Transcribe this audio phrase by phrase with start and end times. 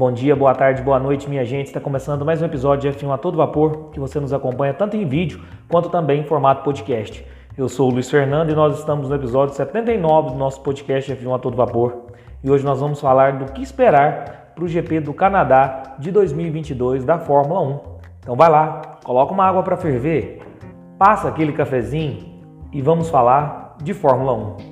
[0.00, 1.66] Bom dia, boa tarde, boa noite, minha gente.
[1.66, 4.96] Está começando mais um episódio de F1 a todo vapor, que você nos acompanha tanto
[4.96, 7.22] em vídeo quanto também em formato podcast.
[7.54, 11.34] Eu sou o Luiz Fernando e nós estamos no episódio 79 do nosso podcast F1
[11.34, 12.06] a todo vapor.
[12.42, 17.04] E hoje nós vamos falar do que esperar para o GP do Canadá de 2022
[17.04, 17.80] da Fórmula 1.
[18.20, 20.40] Então vai lá, coloca uma água para ferver,
[20.98, 22.40] passa aquele cafezinho
[22.72, 24.69] e vamos falar de Fórmula 1.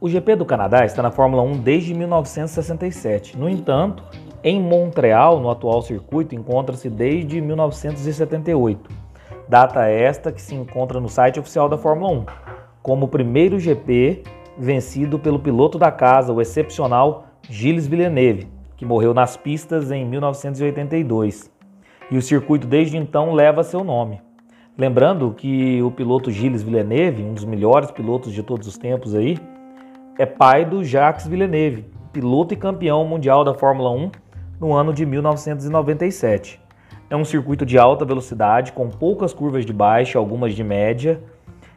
[0.00, 3.36] O GP do Canadá está na Fórmula 1 desde 1967.
[3.36, 4.04] No entanto,
[4.44, 8.88] em Montreal, no atual circuito, encontra-se desde 1978.
[9.48, 12.26] Data esta que se encontra no site oficial da Fórmula 1,
[12.80, 14.22] como o primeiro GP
[14.56, 21.50] vencido pelo piloto da casa, o excepcional Gilles Villeneuve, que morreu nas pistas em 1982.
[22.08, 24.20] E o circuito desde então leva seu nome.
[24.76, 29.36] Lembrando que o piloto Gilles Villeneuve, um dos melhores pilotos de todos os tempos aí,
[30.18, 34.10] é pai do Jacques Villeneuve, piloto e campeão mundial da Fórmula 1
[34.58, 36.60] no ano de 1997.
[37.08, 41.22] É um circuito de alta velocidade, com poucas curvas de baixa, algumas de média,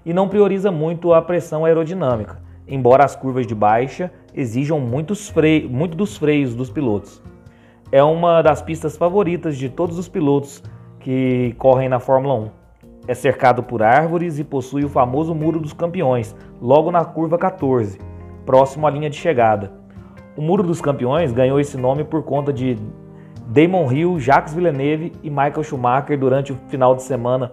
[0.04, 5.70] e não prioriza muito a pressão aerodinâmica, embora as curvas de baixa exijam muitos freio,
[5.70, 7.22] muito dos freios dos pilotos.
[7.92, 10.64] É uma das pistas favoritas de todos os pilotos
[11.00, 12.50] que correm na Fórmula 1.
[13.08, 18.00] É cercado por árvores e possui o famoso Muro dos Campeões, logo na curva 14,
[18.45, 19.72] próximo à linha de chegada.
[20.36, 22.78] O Muro dos Campeões ganhou esse nome por conta de
[23.47, 27.52] Damon Hill, Jacques Villeneuve e Michael Schumacher durante o final de semana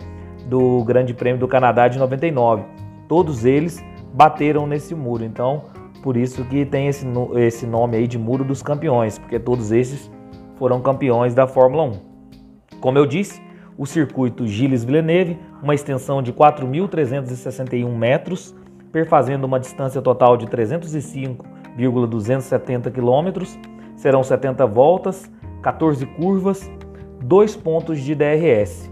[0.48, 2.62] do Grande Prêmio do Canadá de 99.
[3.08, 5.64] Todos eles bateram nesse muro, então
[6.02, 10.10] por isso que tem esse, esse nome aí de Muro dos Campeões, porque todos esses
[10.56, 11.92] foram campeões da Fórmula 1.
[12.80, 13.42] Como eu disse,
[13.76, 18.54] o circuito Gilles Villeneuve, uma extensão de 4.361 metros,
[18.92, 23.46] perfazendo uma distância total de 305,270 km.
[23.96, 25.30] Serão 70 voltas,
[25.62, 26.70] 14 curvas,
[27.22, 28.90] 2 pontos de DRS.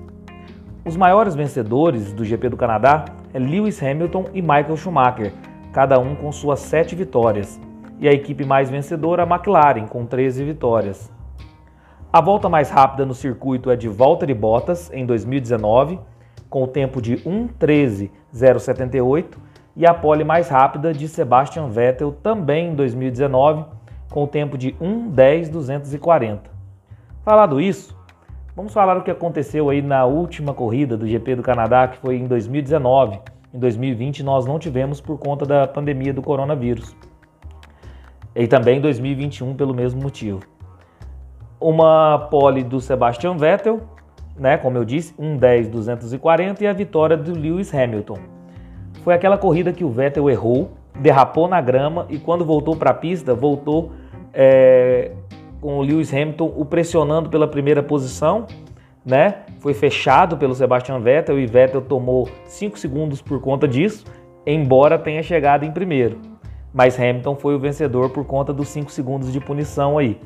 [0.85, 5.33] Os maiores vencedores do GP do Canadá é Lewis Hamilton e Michael Schumacher,
[5.73, 7.61] cada um com suas 7 vitórias,
[7.99, 11.11] e a equipe mais vencedora a McLaren, com 13 vitórias.
[12.13, 15.99] A volta mais rápida no circuito é de Valtteri Bottas, em 2019,
[16.49, 19.39] com o tempo de 1:13.078
[19.77, 23.65] e a pole mais rápida de Sebastian Vettel também em 2019,
[24.11, 26.51] com o tempo de 1:10.240.
[27.23, 27.95] Falado isso,
[28.55, 32.17] vamos falar o que aconteceu aí na última corrida do GP do Canadá, que foi
[32.17, 33.21] em 2019.
[33.53, 36.97] Em 2020 nós não tivemos por conta da pandemia do coronavírus.
[38.35, 40.41] E também em 2021 pelo mesmo motivo.
[41.61, 43.81] Uma pole do Sebastian Vettel,
[44.39, 48.36] né, como eu disse, 1:10.240 e a vitória do Lewis Hamilton.
[49.07, 52.93] Foi aquela corrida que o Vettel errou, derrapou na grama e quando voltou para a
[52.93, 53.93] pista, voltou
[54.35, 55.13] é,
[55.61, 58.49] com o Lewis Hamilton o pressionando pela primeira posição,
[59.05, 59.43] né?
[59.61, 64.05] Foi fechado pelo Sebastian Vettel e Vettel tomou 5 segundos por conta disso,
[64.45, 66.19] embora tenha chegado em primeiro.
[66.75, 70.19] Mas Hamilton foi o vencedor por conta dos 5 segundos de punição aí.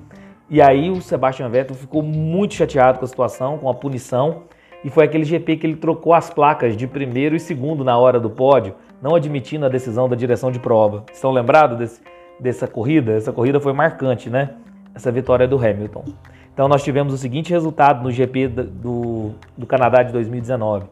[0.49, 4.45] E aí o Sebastian Vettel ficou muito chateado com a situação, com a punição,
[4.85, 8.19] e foi aquele GP que ele trocou as placas de primeiro e segundo na hora
[8.19, 11.05] do pódio, não admitindo a decisão da direção de prova.
[11.13, 12.01] Estão lembrados desse,
[12.39, 13.13] dessa corrida?
[13.13, 14.55] Essa corrida foi marcante, né?
[14.95, 16.05] Essa vitória do Hamilton.
[16.53, 20.87] Então nós tivemos o seguinte resultado no GP do, do Canadá de 2019.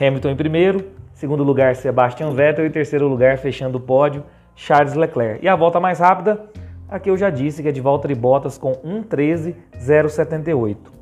[0.00, 0.84] Hamilton em primeiro,
[1.14, 4.22] segundo lugar Sebastian Vettel e terceiro lugar fechando o pódio
[4.54, 5.44] Charles Leclerc.
[5.44, 6.44] E a volta mais rápida,
[6.88, 10.97] aqui eu já disse que é de Valtteri Bottas com 1:13.078.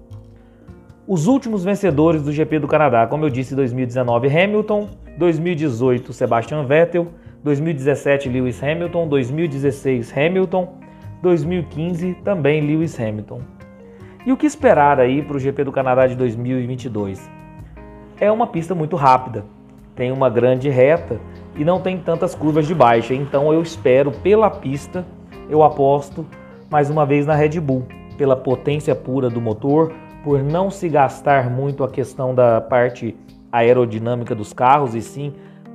[1.09, 7.07] Os últimos vencedores do GP do Canadá, como eu disse, 2019 Hamilton, 2018 Sebastian Vettel,
[7.45, 10.75] 2017 Lewis Hamilton, 2016 Hamilton,
[11.23, 13.41] 2015 também Lewis Hamilton.
[14.27, 17.31] E o que esperar aí para o GP do Canadá de 2022?
[18.21, 19.45] É uma pista muito rápida,
[19.95, 21.21] tem uma grande reta
[21.55, 25.07] e não tem tantas curvas de baixa, então eu espero pela pista,
[25.49, 26.27] eu aposto
[26.69, 27.87] mais uma vez na Red Bull,
[28.19, 29.93] pela potência pura do motor,
[30.27, 33.17] por não se gastar muito a questão da parte
[33.53, 35.33] aerodinâmica dos carros e sim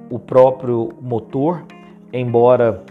[0.10, 1.64] o próprio motor,
[2.12, 2.84] embora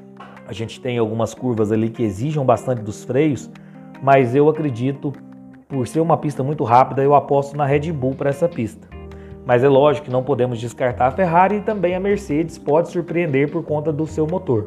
[0.48, 3.50] a gente tenha algumas curvas ali que exijam bastante dos freios,
[4.02, 5.12] mas eu acredito,
[5.68, 8.88] por ser uma pista muito rápida, eu aposto na Red Bull para essa pista.
[9.44, 13.50] Mas é lógico que não podemos descartar a Ferrari e também a Mercedes pode surpreender
[13.50, 14.64] por conta do seu motor.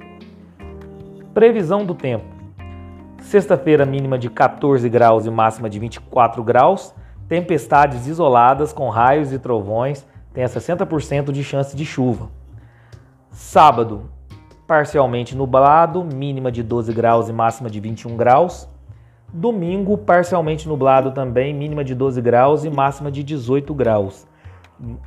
[1.34, 2.33] Previsão do tempo.
[3.24, 6.94] Sexta-feira, mínima de 14 graus e máxima de 24 graus.
[7.28, 10.06] Tempestades isoladas com raios e trovões.
[10.34, 12.30] Tem a 60% de chance de chuva.
[13.32, 14.12] Sábado,
[14.68, 18.70] parcialmente nublado, mínima de 12 graus e máxima de 21 graus.
[19.34, 24.28] Domingo, parcialmente nublado também, mínima de 12 graus e máxima de 18 graus.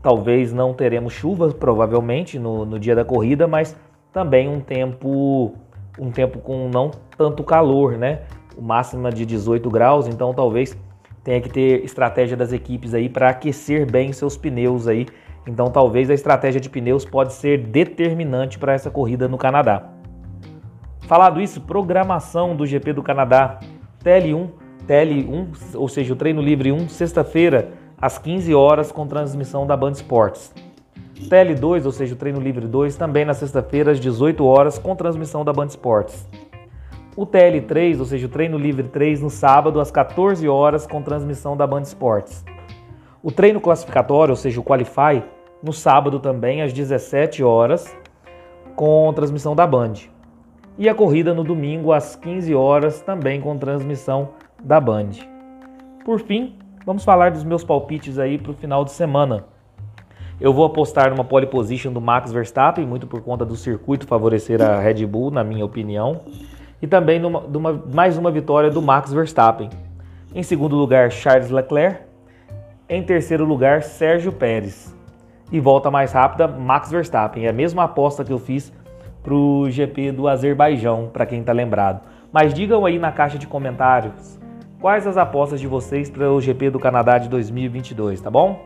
[0.03, 3.77] Talvez não teremos chuvas, provavelmente, no, no dia da corrida, mas
[4.13, 5.55] também um tempo,
[5.99, 8.23] um tempo com não tanto calor, né?
[8.57, 10.77] O máxima de 18 graus, então talvez
[11.23, 15.07] tenha que ter estratégia das equipes aí para aquecer bem seus pneus aí.
[15.47, 19.91] Então talvez a estratégia de pneus pode ser determinante para essa corrida no Canadá.
[21.07, 23.61] Falado isso, programação do GP do Canadá.
[24.03, 24.51] TL1,
[24.87, 29.93] TL1, ou seja, o treino livre 1, sexta-feira, às 15 horas, com transmissão da Band
[29.93, 30.53] Esportes.
[31.25, 35.45] TL2, ou seja, o treino livre 2, também na sexta-feira, às 18 horas, com transmissão
[35.45, 36.29] da Band Esportes.
[37.17, 41.57] O TL3, ou seja, o treino livre 3, no sábado, às 14 horas, com transmissão
[41.57, 42.45] da Band Esportes.
[43.23, 45.23] O treino classificatório, ou seja, o Qualify,
[45.63, 47.97] no sábado também, às 17 horas,
[48.77, 49.95] com transmissão da Band.
[50.79, 54.29] E a corrida no domingo, às 15 horas, também com transmissão
[54.63, 55.13] da Band.
[56.05, 59.47] Por fim, vamos falar dos meus palpites aí para o final de semana.
[60.39, 64.61] Eu vou apostar numa pole position do Max Verstappen, muito por conta do circuito favorecer
[64.61, 66.21] a Red Bull, na minha opinião.
[66.81, 69.71] E também numa, numa, mais uma vitória do Max Verstappen.
[70.35, 72.01] Em segundo lugar, Charles Leclerc.
[72.87, 74.95] Em terceiro lugar, Sérgio Pérez.
[75.51, 77.47] E volta mais rápida, Max Verstappen.
[77.47, 78.71] É a mesma aposta que eu fiz
[79.23, 82.03] para o GP do Azerbaijão, para quem está lembrado.
[82.31, 84.39] Mas digam aí na caixa de comentários
[84.81, 88.61] quais as apostas de vocês para o GP do Canadá de 2022, tá bom?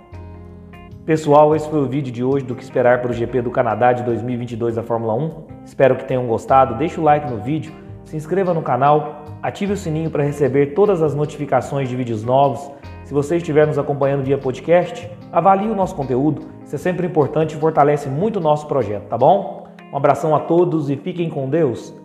[1.04, 3.90] Pessoal, esse foi o vídeo de hoje do que esperar para o GP do Canadá
[3.92, 5.30] de 2022 da Fórmula 1.
[5.64, 6.76] Espero que tenham gostado.
[6.76, 7.72] Deixe o like no vídeo,
[8.04, 12.70] se inscreva no canal, ative o sininho para receber todas as notificações de vídeos novos.
[13.02, 16.42] Se você estiver nos acompanhando via podcast, avalie o nosso conteúdo.
[16.64, 19.64] Isso é sempre importante e fortalece muito o nosso projeto, tá bom?
[19.90, 21.98] Um abração a todos e fiquem com Deus.